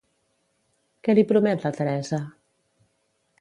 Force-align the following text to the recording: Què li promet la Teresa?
Què 1.07 1.15
li 1.19 1.25
promet 1.33 1.67
la 1.67 1.73
Teresa? 1.77 2.21